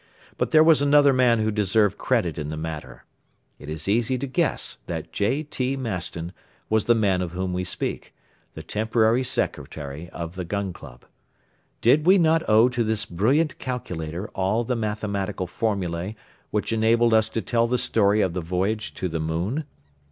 But 0.35 0.49
there 0.49 0.63
was 0.63 0.81
another 0.81 1.13
man 1.13 1.41
who 1.41 1.51
deserved 1.51 1.99
credit 1.99 2.39
in 2.39 2.49
the 2.49 2.57
matter. 2.57 3.05
It 3.59 3.69
is 3.69 3.87
easy 3.87 4.17
to 4.17 4.25
guess 4.25 4.79
that 4.87 5.11
J.T. 5.11 5.77
Maston 5.77 6.31
was 6.71 6.85
the 6.85 6.95
man 6.95 7.21
of 7.21 7.33
whom 7.33 7.53
we 7.53 7.63
speak, 7.63 8.11
the 8.55 8.63
temporary 8.63 9.23
Secretary 9.23 10.09
of 10.09 10.33
the 10.33 10.43
Gun 10.43 10.73
Club. 10.73 11.05
Did 11.81 12.07
we 12.07 12.17
not 12.17 12.41
owe 12.49 12.67
to 12.67 12.83
this 12.83 13.05
brilliant 13.05 13.59
calculator 13.59 14.27
all 14.29 14.63
the 14.63 14.75
mathematical 14.75 15.45
formulae 15.45 16.15
which 16.49 16.73
enabled 16.73 17.13
us 17.13 17.29
to 17.29 17.41
tell 17.43 17.67
the 17.67 17.77
story 17.77 18.21
of 18.21 18.33
the 18.33 18.41
voyage 18.41 18.95
to 18.95 19.07
the 19.07 19.19
moon? 19.19 19.65